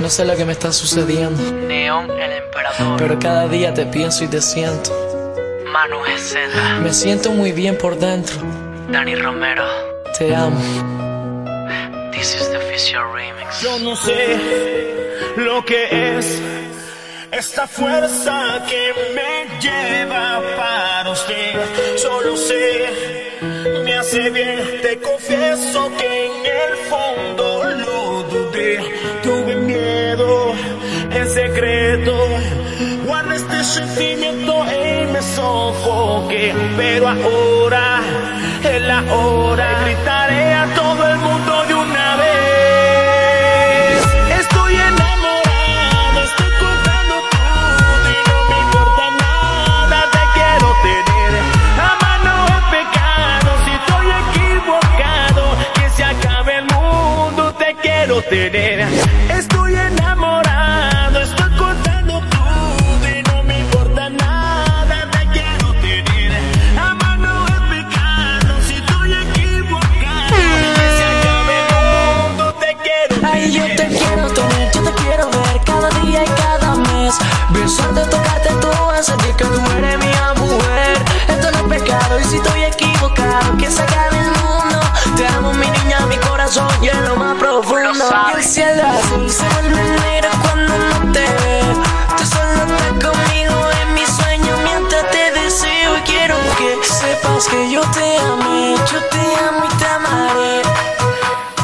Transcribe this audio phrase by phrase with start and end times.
[0.00, 1.42] No sé lo que me está sucediendo.
[1.66, 2.98] Neon el emperador.
[2.98, 4.90] Pero cada día te pienso y te siento.
[5.72, 6.80] Manu Gesela.
[6.80, 8.36] Me siento muy bien por dentro.
[8.90, 9.64] Dani Romero.
[10.18, 10.60] Te amo.
[12.12, 13.60] This is the official remix.
[13.60, 14.94] Yo no sé
[15.36, 16.40] lo que es
[17.32, 21.96] esta fuerza que me lleva para usted.
[21.96, 23.73] Solo sé, me
[24.04, 24.58] hace bien.
[24.82, 26.32] Te confieso que en
[26.62, 28.78] el fondo lo dudé.
[29.22, 30.52] Tuve miedo
[31.10, 32.14] en secreto.
[33.06, 36.52] Guardé este sentimiento y me sofoqué.
[36.76, 38.02] Pero ahora
[38.62, 39.66] es la hora.
[39.84, 40.53] Gritaré
[58.28, 58.63] Te quiero tener.
[97.54, 100.62] Que yo te amé, yo te amo y te amaré.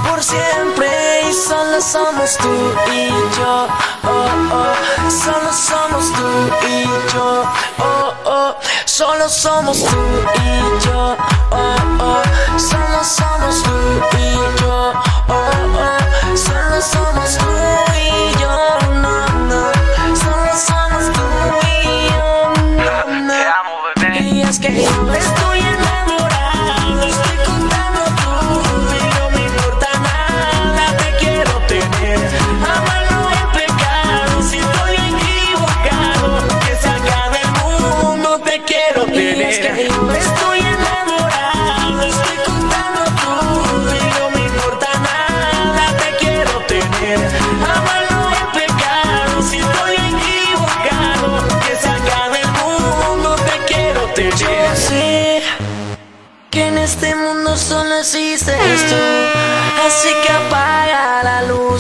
[0.09, 0.89] Por siempre
[1.29, 2.53] y solo somos tú
[2.93, 3.67] y yo,
[4.05, 4.29] oh,
[4.59, 6.29] oh, solo somos tú
[6.69, 7.45] y yo,
[7.79, 10.03] oh, oh, solo somos tú
[10.45, 11.17] y yo,
[11.51, 12.23] oh, oh,
[12.59, 13.77] solo somos tú
[14.19, 14.60] y yo,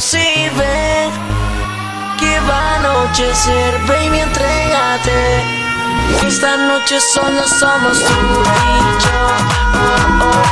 [0.00, 1.10] la luz y ve
[2.18, 5.20] que va a anochecer, baby, entrégate.
[6.26, 9.20] Esta noche solo somos tú y yo,
[9.74, 10.44] oh, oh,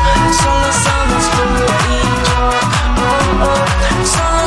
[0.42, 1.44] solo somos tú
[1.88, 2.41] y yo,
[3.04, 3.64] oh, oh,
[4.06, 4.38] solo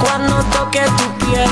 [0.00, 1.48] cuando toque tu piel,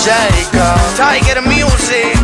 [0.00, 0.96] shake up.
[0.96, 2.19] Tiger music.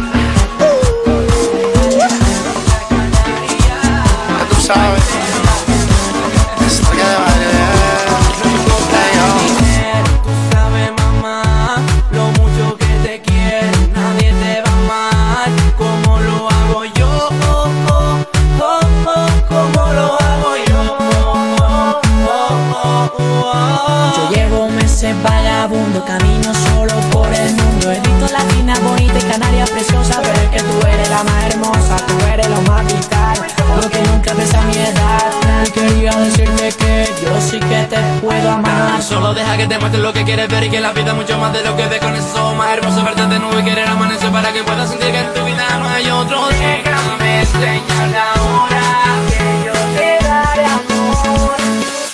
[36.17, 39.03] a decirte que yo sí que te puedo amar.
[39.03, 41.39] Solo deja que te muestre lo que quieres ver y que la vida es mucho
[41.39, 43.89] más de lo que ves con esos ojos más hermoso Verte de nuevo y querer
[43.89, 46.49] amanecer para que puedas sentir que en tu vida no hay otro.
[46.49, 48.83] Déjame enseñar la hora
[49.29, 51.57] que yo te daré amor.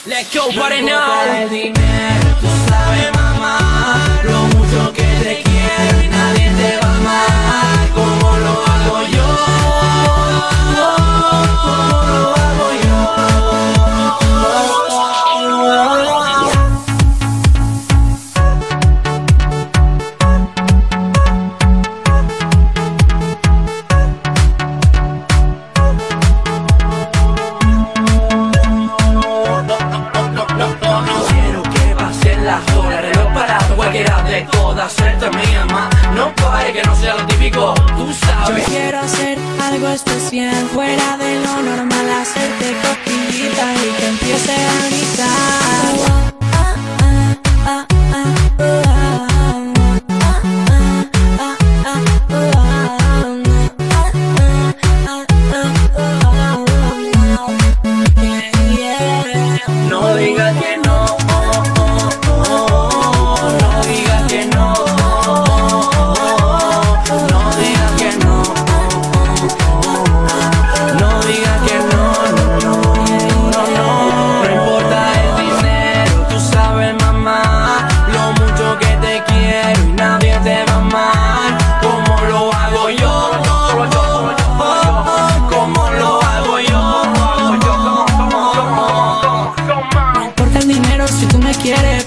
[0.06, 2.21] Let's go, party now.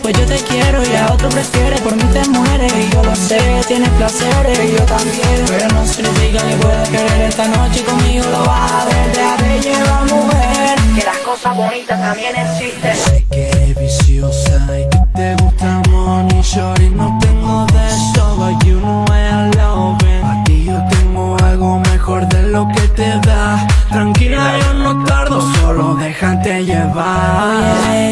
[0.01, 3.15] Pues yo te quiero y a otro prefieres, por mí te mueres y yo lo
[3.15, 8.25] sé, tienes placeres y yo también, pero no significa que puedes querer esta noche conmigo
[8.31, 12.95] lo vas a ver, déjate llevar mujer, que las cosas bonitas también existen.
[12.97, 18.65] Sé que eres viciosa y que te gusta money shorty No tengo de eso, but
[18.65, 20.23] you know I love it.
[20.23, 23.65] A ti yo tengo algo mejor de lo que te da.
[23.89, 28.04] Tranquila, yo no tardo, solo déjate llevar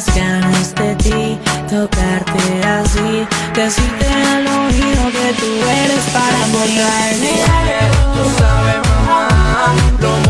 [0.00, 6.56] Tantas ganas de ti, tocarte así, decirte al oído que tú eres para mí.
[8.14, 10.29] Tú sabes, mamá, lo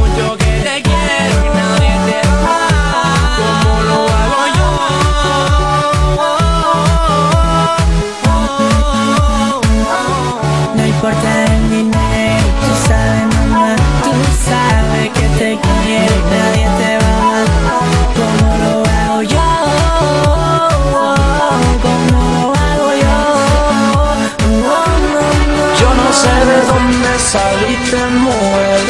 [26.71, 28.81] dónde saliste, mujer.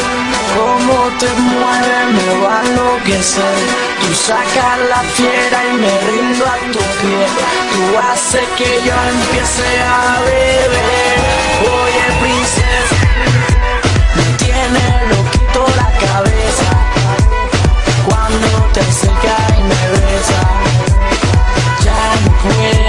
[0.57, 3.57] Cómo te mueves, me va a enloquecer.
[4.01, 7.23] Tú sacas la fiera y me rindo a tu pie.
[7.73, 11.17] Tú haces que yo empiece a beber.
[11.79, 13.01] Oye, princesa,
[14.17, 16.69] me tiene loquito la cabeza.
[18.07, 20.51] Cuando te acercas y me besas,
[21.85, 22.80] ya no puedo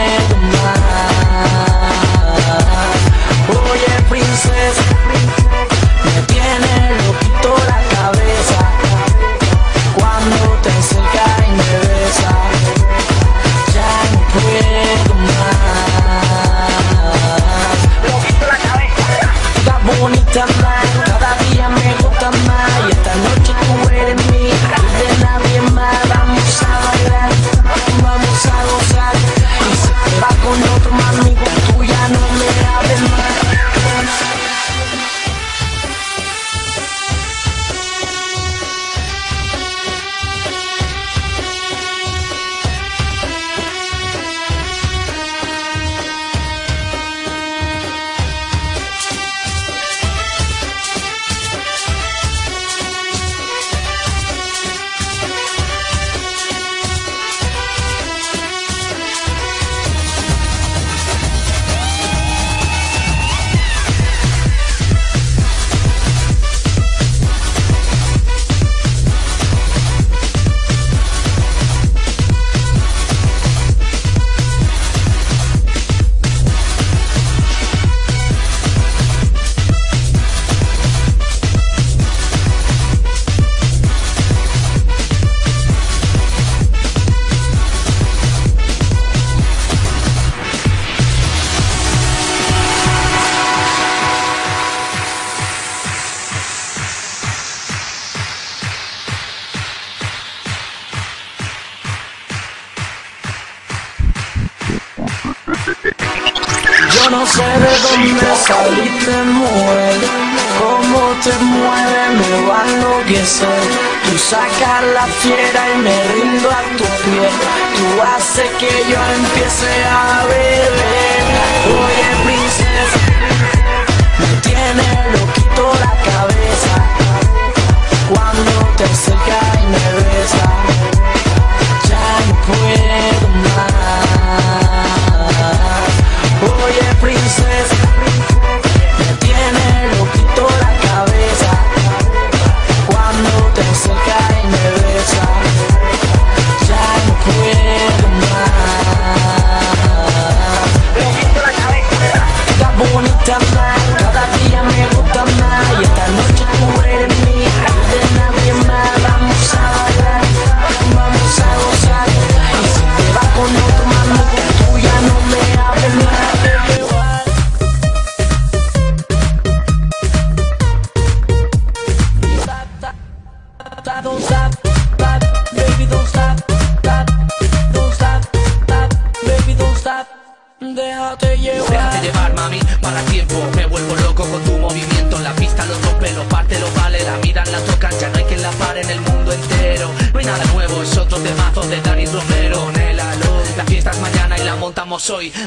[118.62, 120.21] que yo empiece a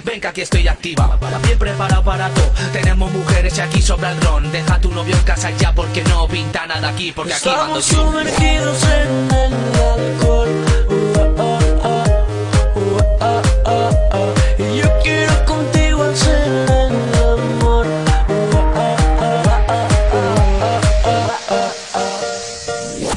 [0.04, 2.52] Ven que aquí estoy activa, bien preparado para todo.
[2.74, 4.52] Tenemos mujeres y aquí sobra el ron.
[4.52, 7.80] Deja a tu novio en casa ya porque no pinta nada aquí, porque aquí mando
[7.80, 7.82] yo.
[7.82, 9.54] sumergidos en el
[10.12, 10.50] alcohol.
[14.58, 17.88] Y yo quiero contigo hacer el amor.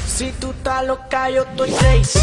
[0.07, 2.21] Si tú estás loca, yo estoy crazy.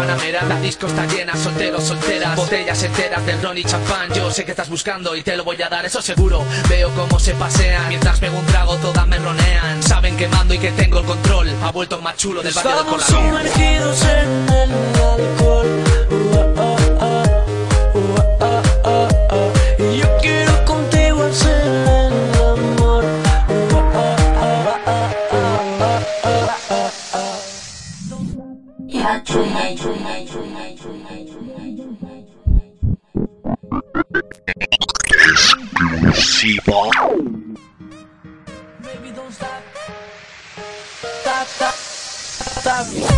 [0.00, 0.42] Panamera.
[0.44, 2.34] La disco está llena, solteros, solteras.
[2.34, 4.12] Botellas enteras del ron y champán.
[4.14, 6.42] Yo sé que estás buscando y te lo voy a dar, eso seguro.
[6.68, 9.82] Veo cómo se pasean Mientras pego un trago todas me ronean.
[9.82, 11.50] Saben que mando y que tengo el control.
[11.62, 15.89] Ha vuelto más chulo del barrio de Colón sumergidos en el alcohol.
[38.82, 39.62] Maybe don't stop.
[41.22, 43.09] Stop, stop, stop.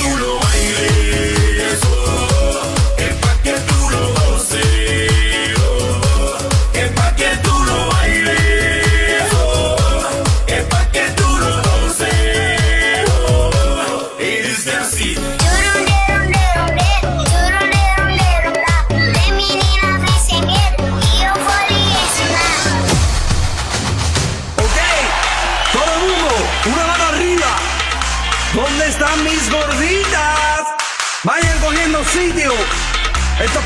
[0.00, 0.39] Pa'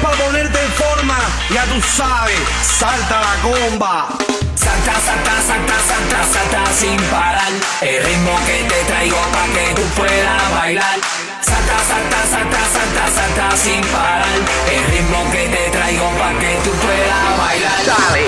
[0.04, 1.18] para ponerte en forma.
[1.50, 4.08] Ya tú sabes, salta la comba.
[4.54, 7.52] Salta, salta, salta, salta, salta sin parar.
[7.80, 10.98] El ritmo que te traigo pa' que tú puedas bailar.
[11.40, 14.38] Salta, salta, salta, salta, salta sin parar.
[14.70, 17.86] El ritmo que te traigo pa' que tú puedas bailar.
[17.86, 18.26] Dale.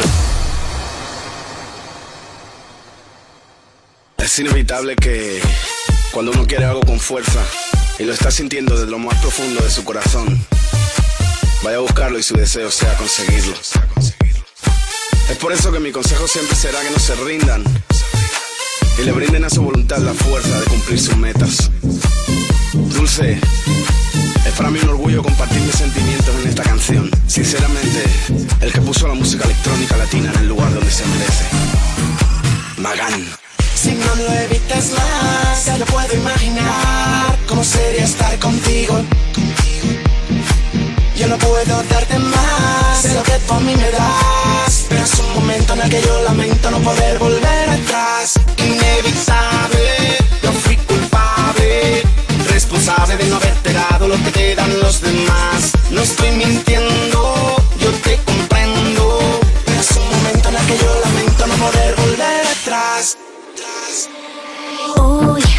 [4.18, 5.40] Es inevitable que
[6.10, 7.40] cuando uno quiere algo con fuerza
[7.98, 10.44] y lo está sintiendo desde lo más profundo de su corazón,
[11.66, 13.52] vaya a buscarlo y su deseo sea conseguirlo.
[15.28, 17.64] Es por eso que mi consejo siempre será que no se rindan
[18.96, 21.68] y le brinden a su voluntad la fuerza de cumplir sus metas.
[22.72, 23.40] Dulce,
[24.46, 27.10] es para mí un orgullo compartir mis sentimientos en esta canción.
[27.26, 28.04] Sinceramente,
[28.60, 31.46] el que puso la música electrónica latina en el lugar donde se merece.
[32.76, 33.26] Magán.
[33.74, 39.02] Si no lo evitas más, ya lo puedo imaginar cómo sería estar contigo.
[41.16, 44.84] Yo no puedo darte más de lo que tú a mí me das.
[44.86, 48.34] Pero es un momento en el que yo lamento no poder volver atrás.
[48.58, 52.02] Inevitable, yo fui culpable.
[52.50, 55.72] Responsable de no haberte dado lo que te dan los demás.
[55.90, 59.40] No estoy mintiendo, yo te comprendo.
[59.64, 63.16] Pero es un momento en el que yo lamento no poder volver atrás.
[64.98, 65.55] Hoy quiero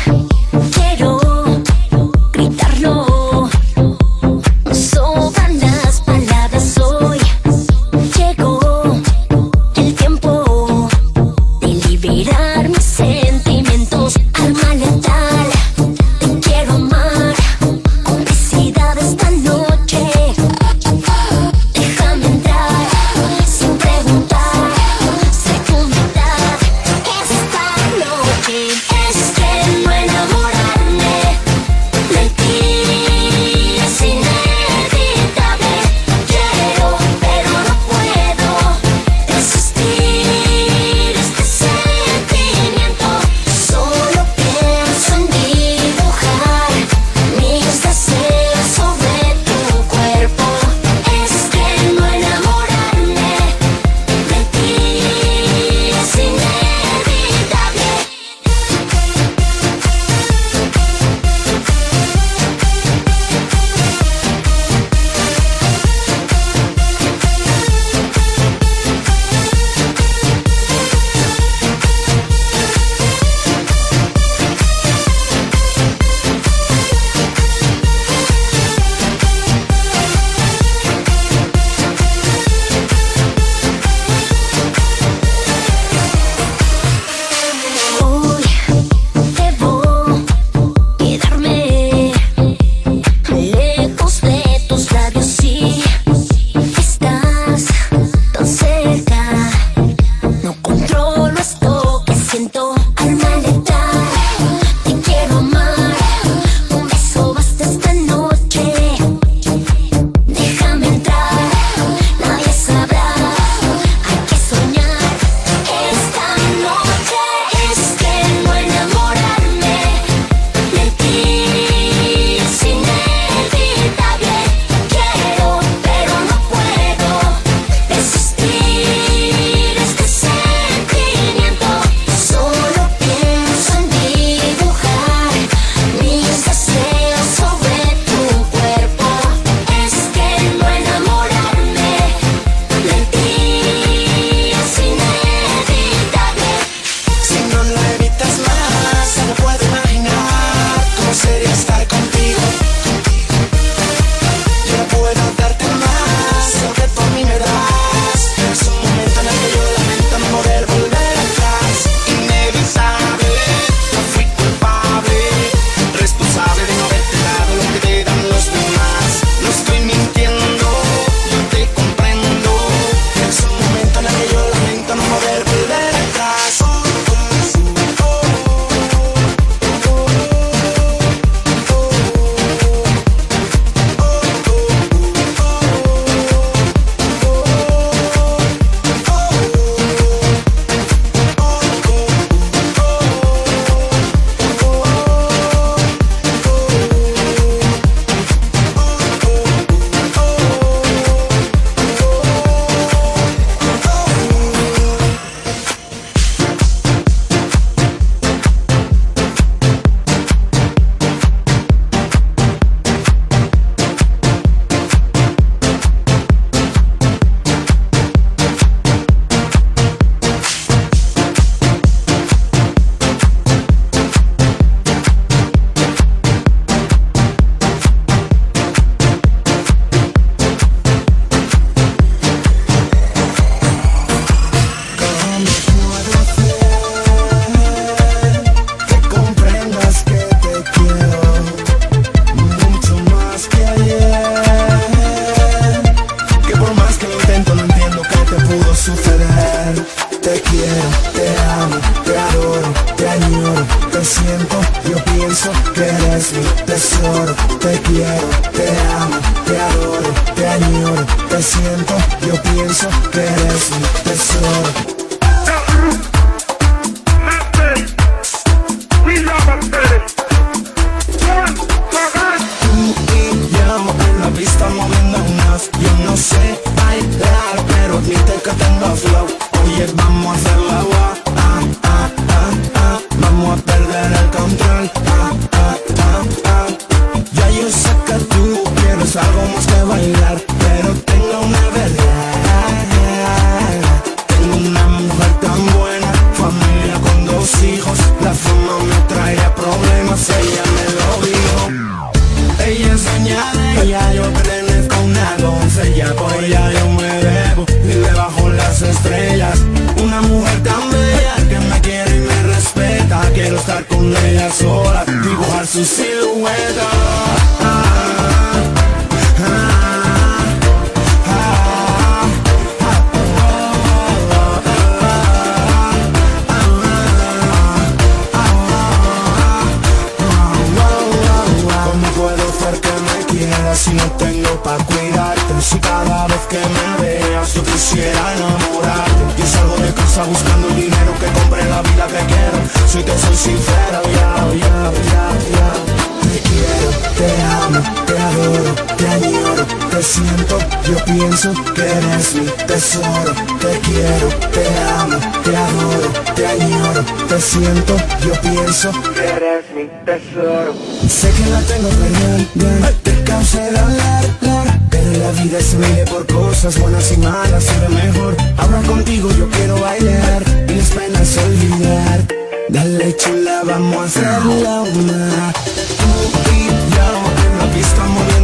[351.40, 353.34] pienso que eres mi tesoro.
[353.60, 354.66] Te quiero, te
[354.98, 360.74] amo, te adoro, te añoro Te siento, yo pienso que eres mi tesoro.
[361.08, 364.68] Sé que no tengo perdón, bien, te causé dolor, dolor.
[364.90, 368.36] Pero la vida se mide por cosas buenas y malas y lo mejor.
[368.58, 372.22] Ahora contigo yo quiero bailar y mis penas olvidar.
[372.70, 375.54] Dale chula, vamos a hacer la una.
[375.54, 377.08] Tú y yo,
[377.46, 378.37] en la pista muy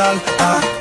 [0.00, 0.22] capital.
[0.38, 0.79] Ah.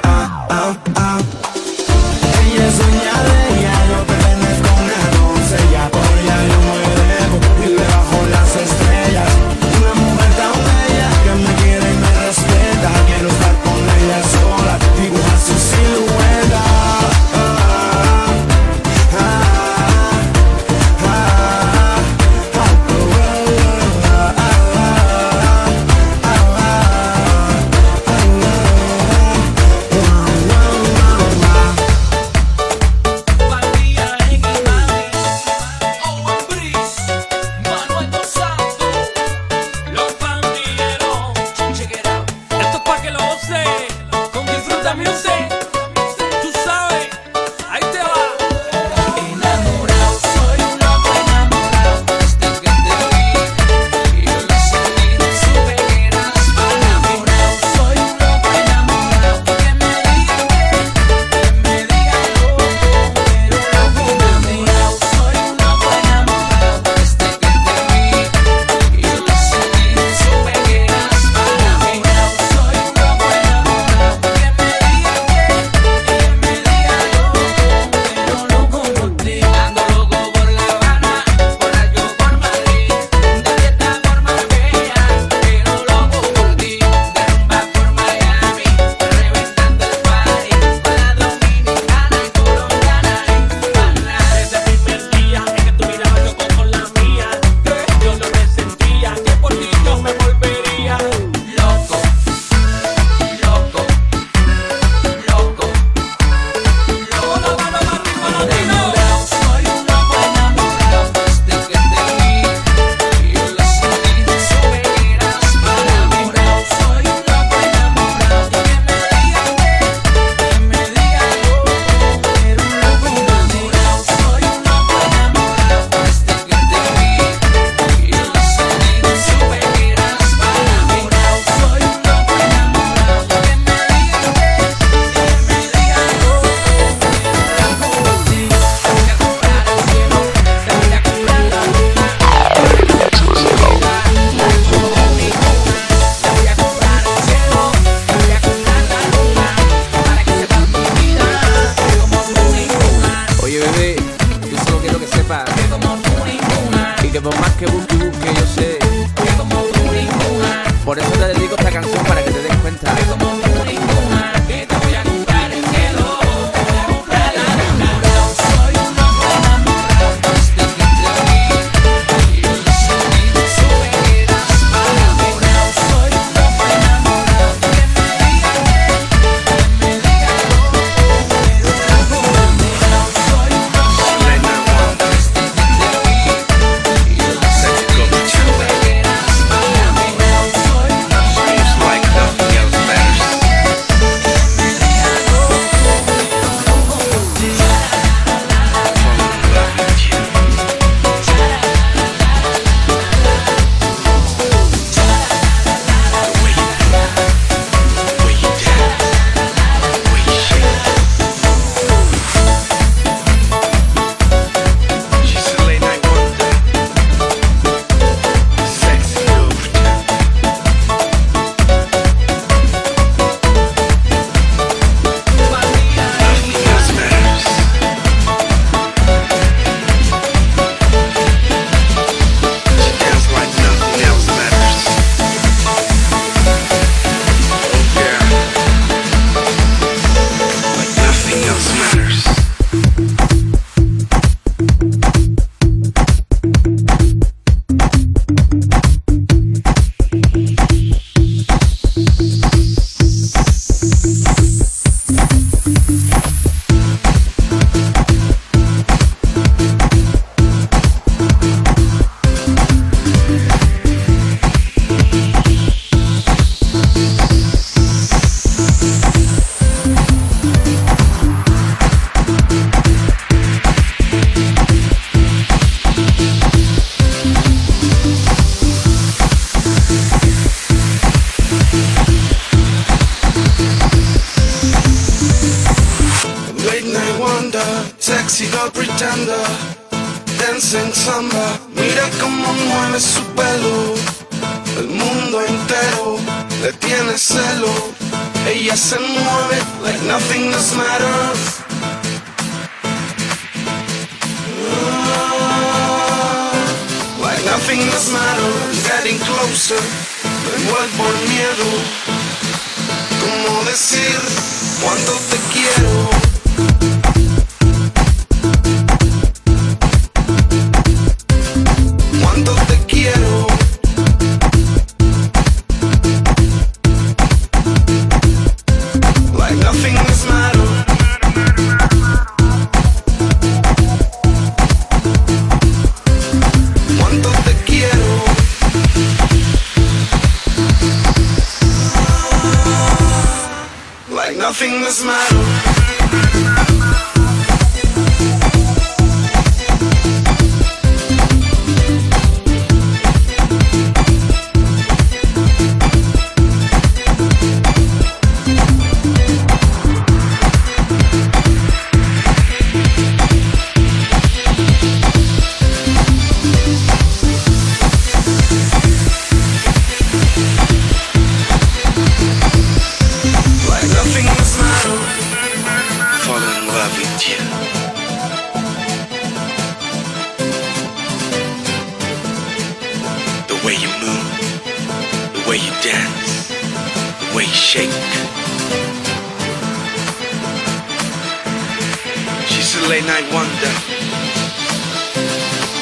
[393.10, 393.74] night wonder.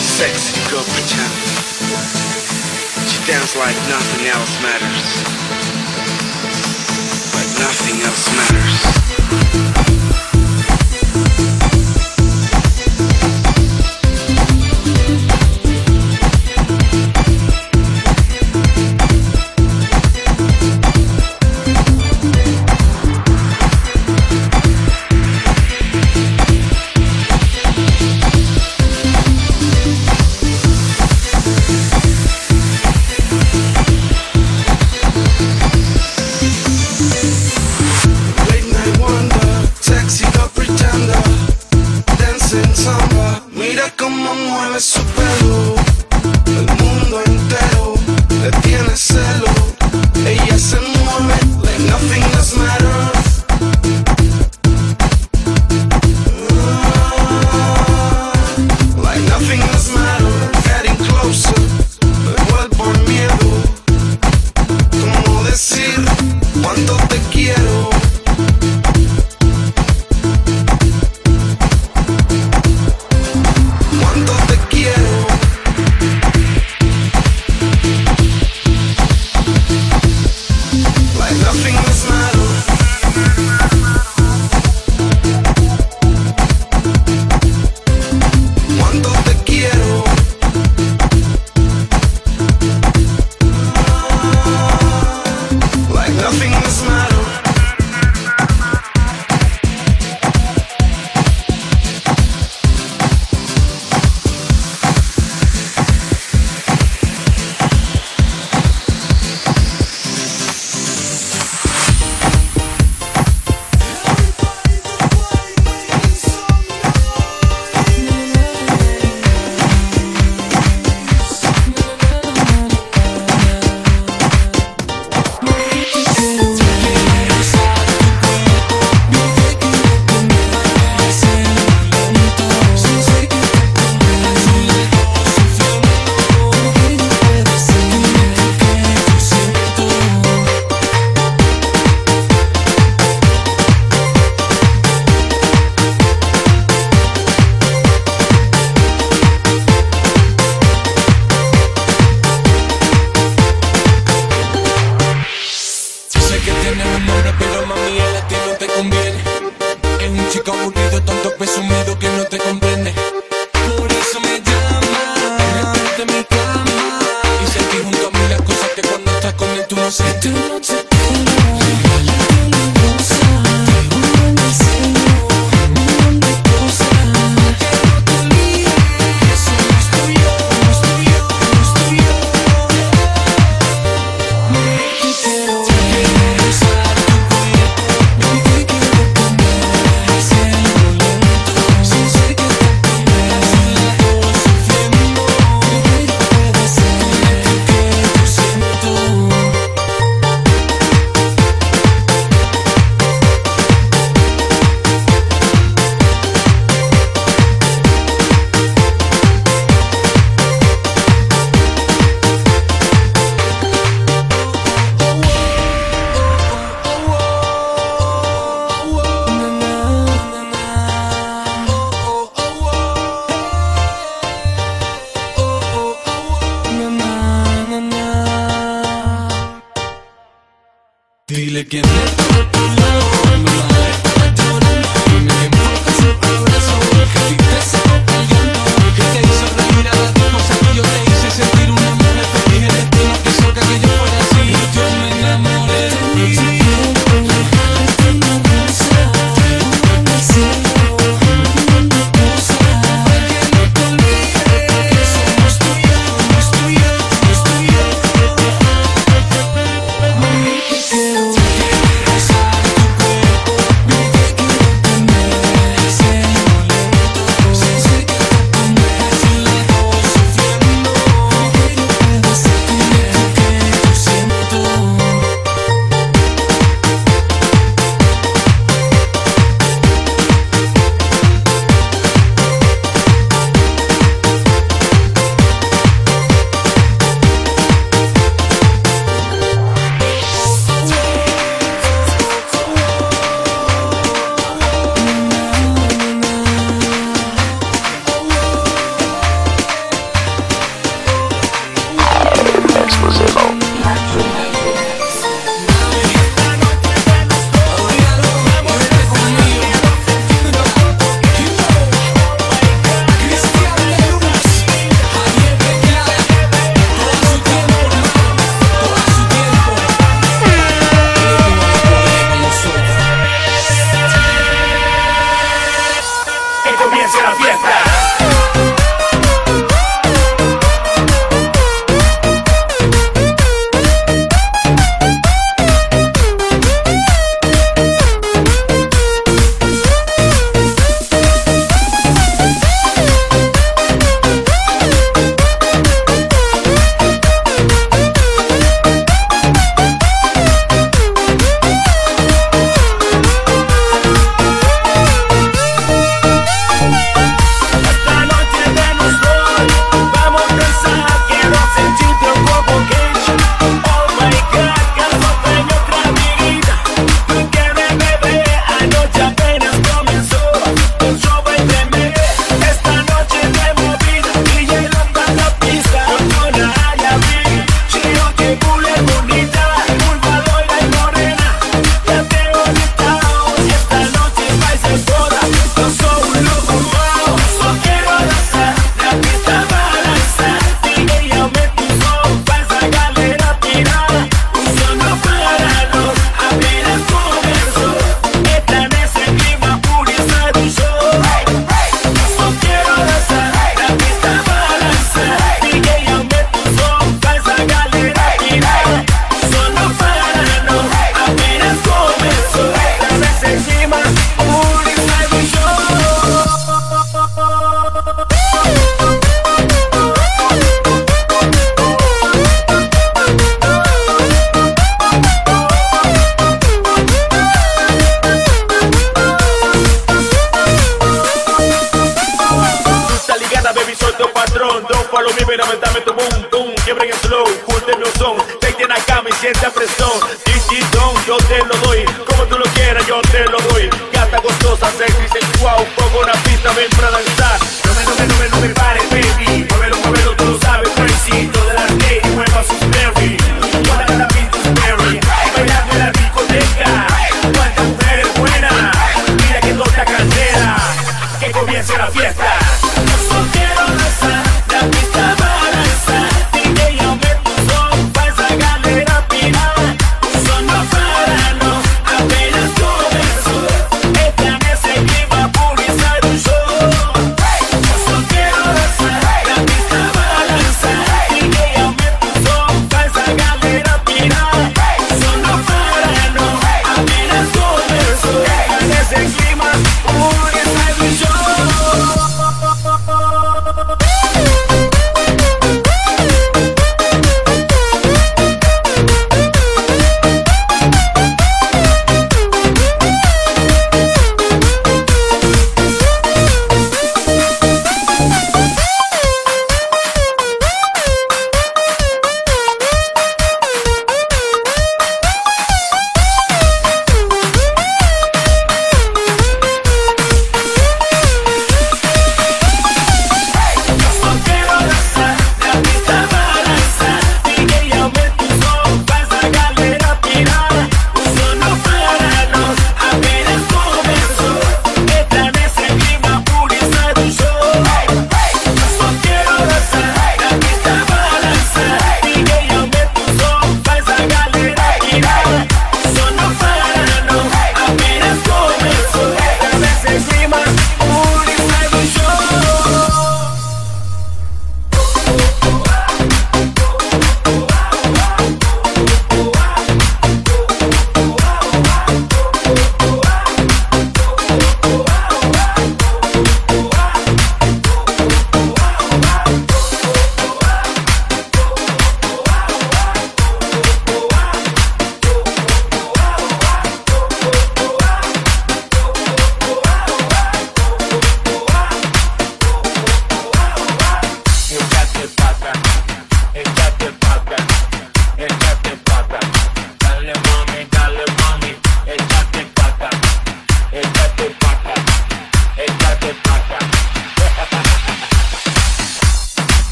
[0.00, 1.32] Sexy girl pretend.
[3.08, 5.08] She dance like nothing else matters.
[7.34, 8.99] But nothing else matters.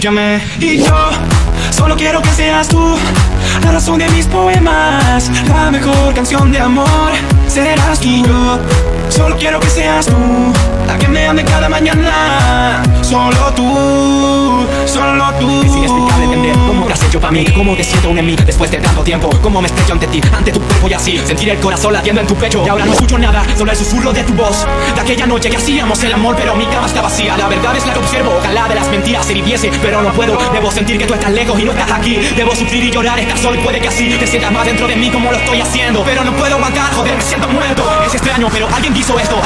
[0.00, 0.40] Escúchame.
[0.58, 1.10] Y yo
[1.70, 2.96] solo quiero que seas tú
[3.62, 7.12] la razón de mis poemas, la mejor canción de amor.
[7.46, 8.08] Serás tú.
[8.08, 8.58] Yo.
[9.10, 10.14] Solo quiero que seas tú
[10.98, 12.82] que me ame cada mañana.
[13.02, 15.62] Solo tú, solo tú.
[15.62, 18.36] Es inexplicable entender cómo te has hecho para mí, cómo te siento un en mí
[18.36, 21.50] después de tanto tiempo, cómo me estrecho ante ti, ante tu cuerpo y así sentir
[21.50, 22.62] el corazón latiendo en tu pecho.
[22.64, 24.66] Y ahora no escucho nada, solo el susurro de tu voz.
[24.94, 27.36] De aquella noche que hacíamos el amor, pero mi cama está vacía.
[27.36, 30.38] La verdad es la que observo, ojalá de las mentiras se viviese, pero no puedo.
[30.52, 32.16] Debo sentir que tú estás lejos y no estás aquí.
[32.36, 34.96] Debo sufrir y llorar, estar solo y puede que así te sientas más dentro de
[34.96, 36.02] mí como lo estoy haciendo.
[36.04, 37.82] Pero no puedo aguantar, joder, me siento muerto.
[38.06, 39.40] Es extraño, pero alguien quiso esto.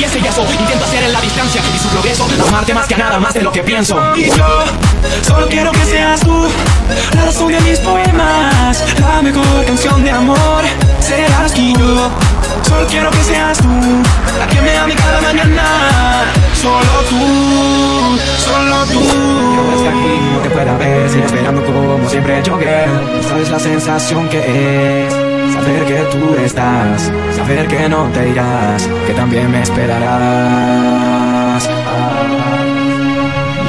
[0.00, 2.26] Y eso intento hacer en la distancia y su progreso.
[2.48, 4.00] Amarte más que a nada, más de lo que pienso.
[4.16, 4.64] Y yo
[5.26, 6.48] solo quiero que seas tú
[7.14, 10.64] la razón de mis poemas, la mejor canción de amor.
[11.00, 11.60] Serás tú.
[11.60, 12.10] Yo
[12.66, 13.68] solo quiero que seas tú
[14.38, 15.64] la que me ame cada mañana.
[16.54, 19.00] Solo tú, solo tú.
[19.02, 23.22] Yo aquí no te pueda ver, sigo esperando como siempre creo.
[23.28, 25.19] Sabes la sensación que es.
[25.60, 30.08] Saber que tú estás, saber que no te irás, que también me esperarás.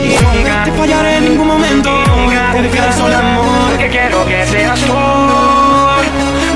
[0.01, 4.47] Y nunca te fallaré en ningún momento, nunca te dejaré solo amor, que quiero que
[4.47, 4.93] seas tú.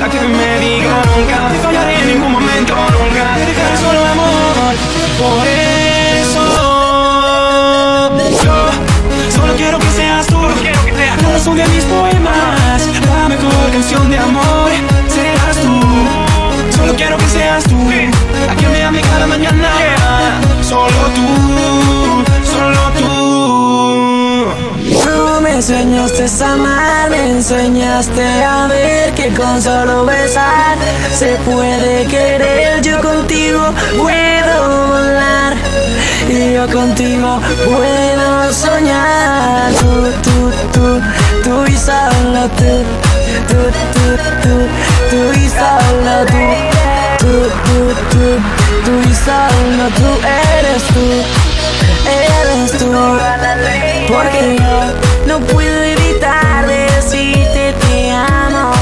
[0.00, 4.74] La que me diga nunca te fallaré en ningún momento, nunca te dejaré solo amor.
[5.20, 5.46] Por
[6.26, 6.44] eso
[8.42, 8.56] yo
[9.38, 14.55] solo quiero que seas tú, la razón de mis poemas, la mejor canción de amor
[17.60, 17.76] seas tú,
[18.46, 20.40] la que me ame cada mañana.
[20.62, 24.46] Solo tú, solo tú.
[25.02, 30.76] Tú me enseñaste a amar, me enseñaste a ver que con solo besar
[31.12, 32.82] se puede querer.
[32.82, 35.54] Yo contigo puedo volar
[36.28, 39.72] y yo contigo puedo soñar.
[39.74, 41.00] Tú, tú, tú,
[41.44, 42.84] tú y solo tú,
[43.48, 43.60] tú,
[43.92, 44.04] tú,
[44.42, 44.54] tú,
[45.10, 46.85] tú y solo tú,
[47.36, 48.24] tú, tú,
[48.84, 51.06] tú, y solo tú eres tú.
[52.08, 52.92] Eres tú.
[54.08, 54.76] Porque yo
[55.26, 58.72] no puedo evitar decirte te amo.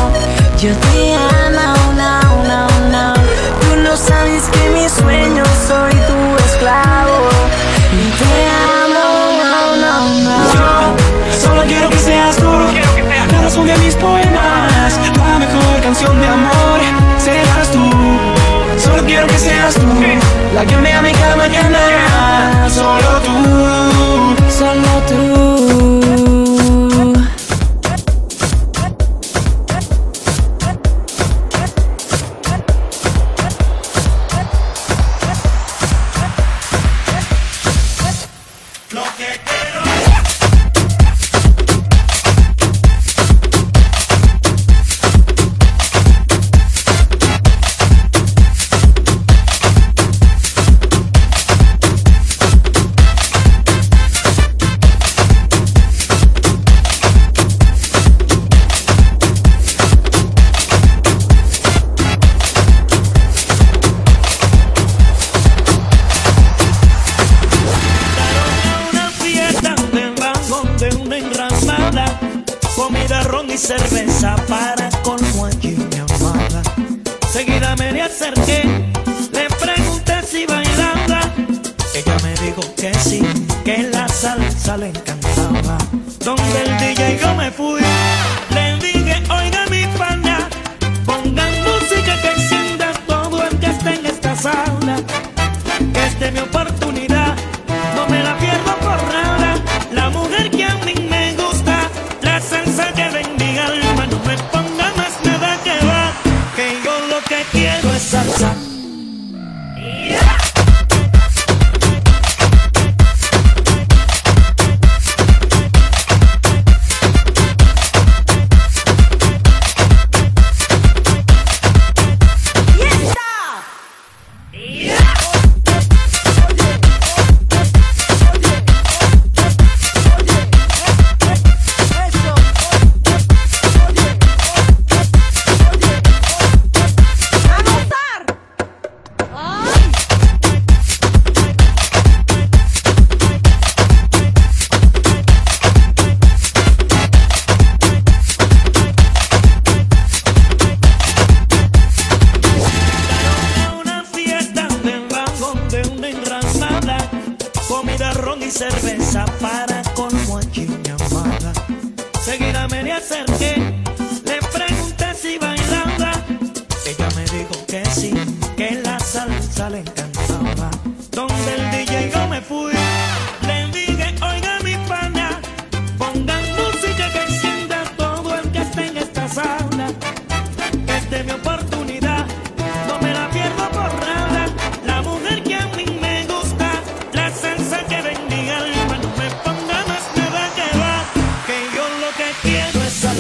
[0.60, 2.12] Yo te amo, no,
[2.50, 3.14] no, no.
[3.60, 7.28] Tú no sabes que mi sueño soy tu esclavo.
[7.92, 8.34] Y te
[8.82, 9.06] amo,
[9.52, 9.94] no, no,
[10.26, 10.36] no.
[10.54, 12.52] Yo solo quiero que seas tú.
[13.32, 14.98] La razón de mis poemas.
[15.16, 16.83] La mejor canción de amor
[19.06, 19.86] Quiero que seas tú.
[20.54, 24.50] La que me ame cada mañana Solo tú.
[24.50, 25.43] Solo tú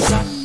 [0.04, 0.43] sun.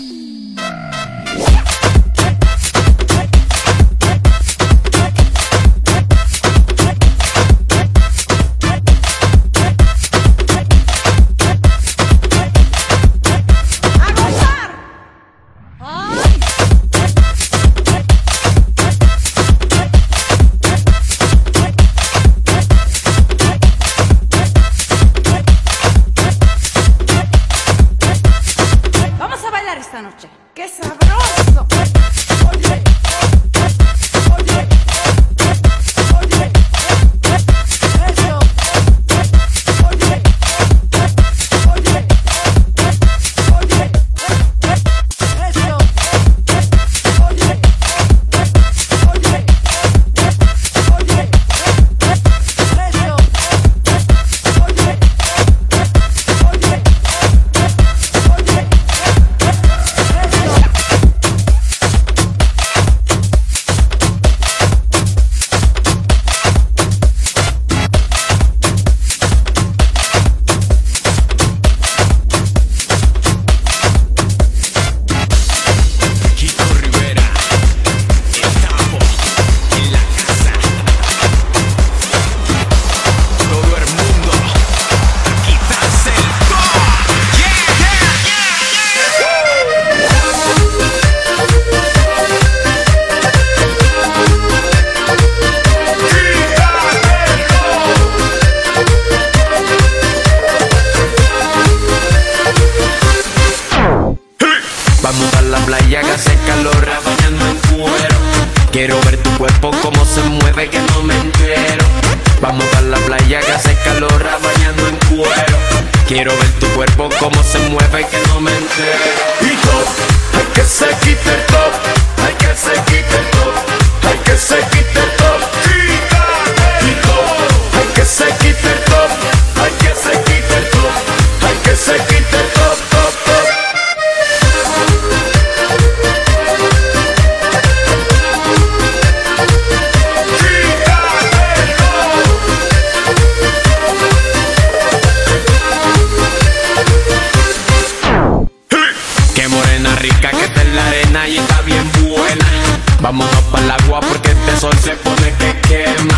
[153.09, 156.15] Vámonos para el agua porque este sol se pone que quema.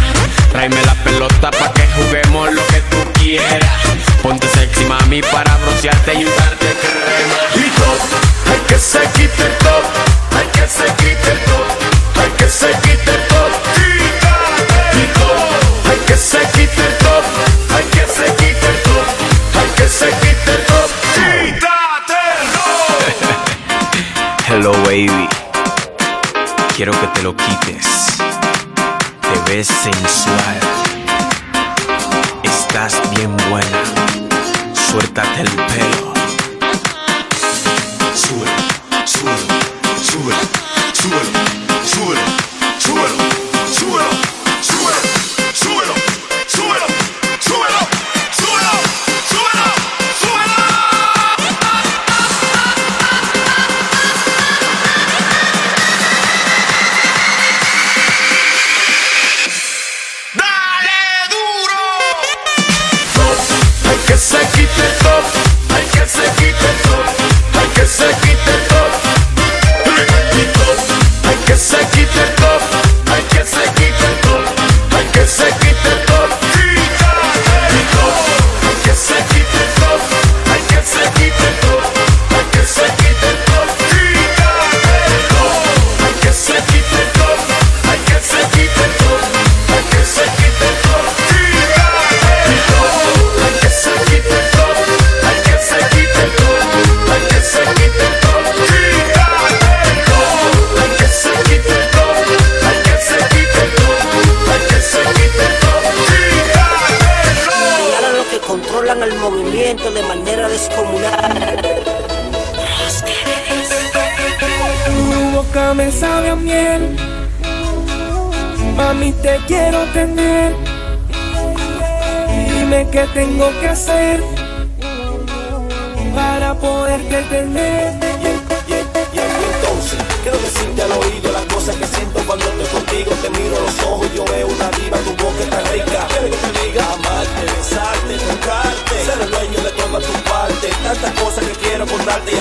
[0.52, 3.72] Tráeme la pelota para que juguemos lo que tú quieras.
[4.22, 6.61] Ponte sexy, mami, para broncearte y untarte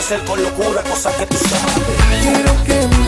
[0.01, 3.00] hacer con locura cosas que tú sabes.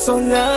[0.00, 0.49] 算了。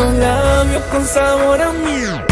[0.00, 2.29] Solo labios con sabor a miel.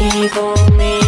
[0.00, 0.99] conmigo, me.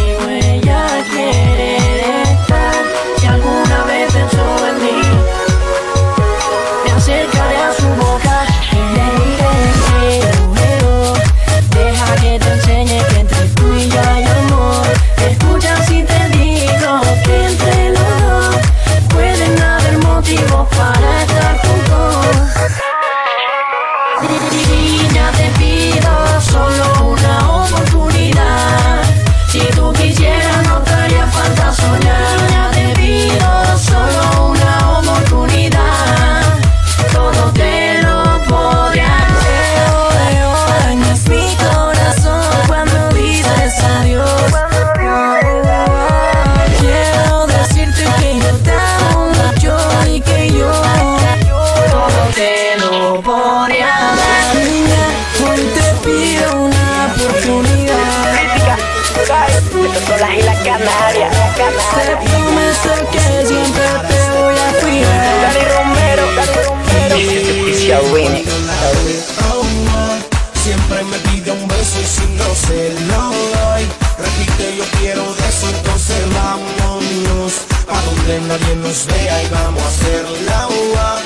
[78.73, 81.21] que nos vea y vamos a hacer la uva.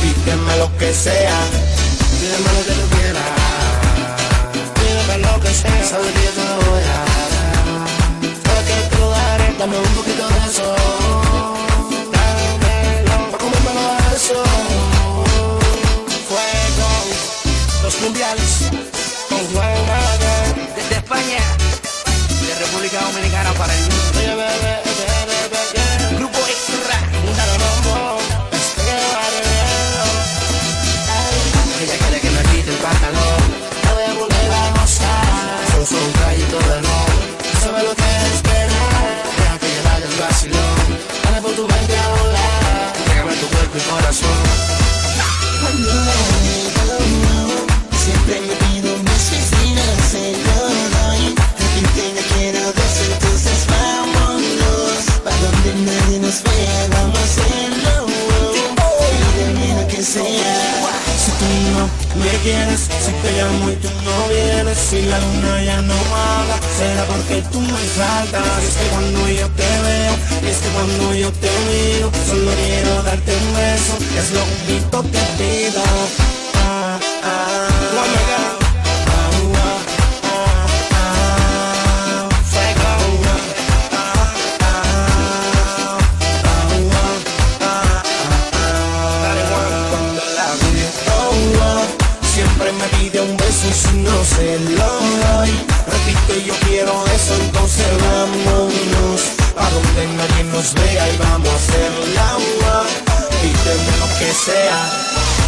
[0.00, 1.38] Pídeme lo que sea,
[2.18, 3.30] pídeme lo que tú quieras.
[4.76, 7.64] Pídeme lo que sea, sabes que yo te lo voy a dar.
[8.44, 10.66] Todo que te lo daré, dame un poquito de eso.
[12.14, 14.38] Dámelo, pa' comérmelo a eso.
[16.28, 16.90] Fuego,
[17.82, 18.50] los mundiales,
[19.28, 19.74] con Juan
[20.76, 21.42] Desde España,
[22.46, 24.11] de República Dominicana para el mundo.
[64.04, 68.42] no vienes, si la luna ya no habla, será porque tú me faltas.
[68.62, 72.50] Y es que cuando yo te veo, y es que cuando yo te miro, solo
[72.64, 75.82] quiero darte un beso, es lo único que pido.
[76.54, 77.51] Ah, ah.
[98.22, 99.20] vámonos.
[99.56, 102.84] A donde nadie nos vea y vamos a hacer la agua.
[103.40, 104.78] Pídeme lo que sea.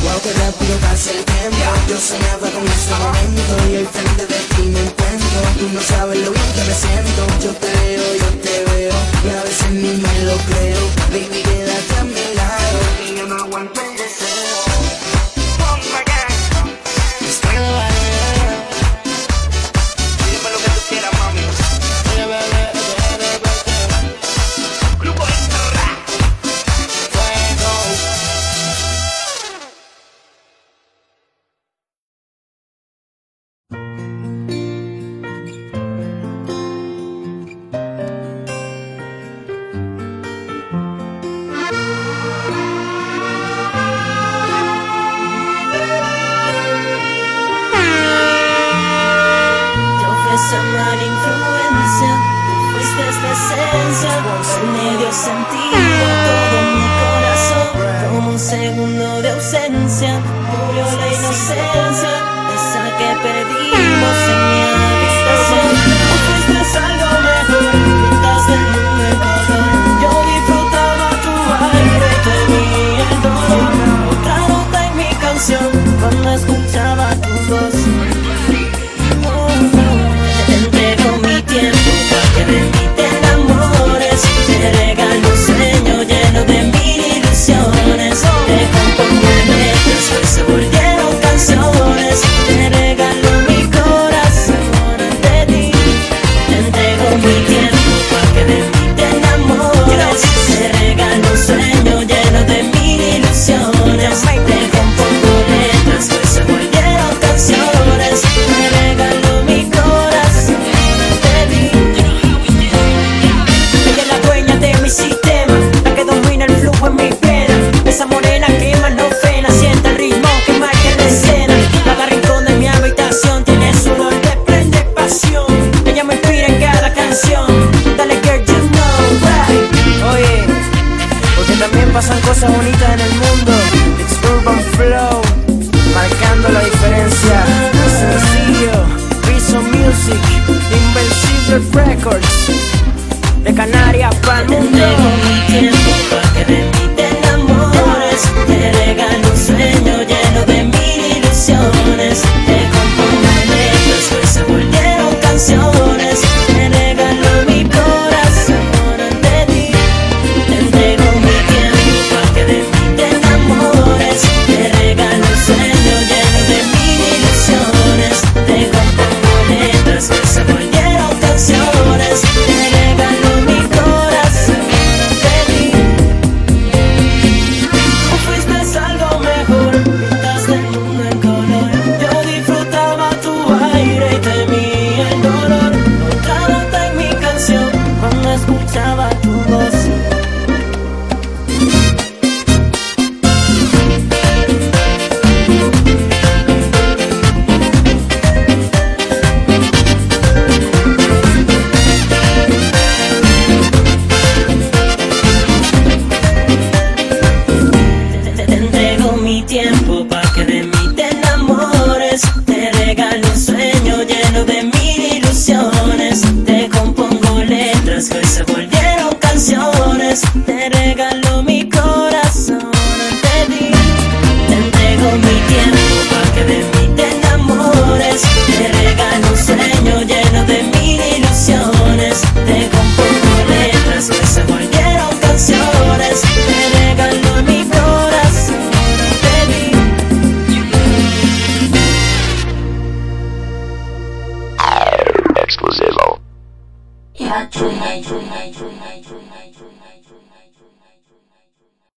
[0.03, 1.65] Wow, qué rápido pasa el tiempo.
[1.89, 3.53] Yo soñaba con este momento.
[3.71, 5.41] Y al frente de ti me encuentro.
[5.59, 7.23] Tú no sabes lo bien que me siento.
[7.45, 8.95] Yo te veo, yo te veo.
[9.25, 10.83] Y a veces ni me lo creo.
[11.13, 12.79] Baby, quédate a mi lado.
[13.07, 14.34] Y yo no aguanto el deseo